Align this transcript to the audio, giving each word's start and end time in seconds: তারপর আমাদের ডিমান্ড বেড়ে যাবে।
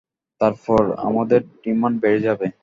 তারপর 0.41 0.81
আমাদের 1.07 1.41
ডিমান্ড 1.63 1.95
বেড়ে 2.03 2.19
যাবে। 2.27 2.47